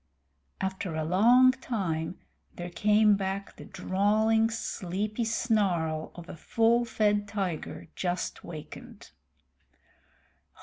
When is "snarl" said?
5.23-6.11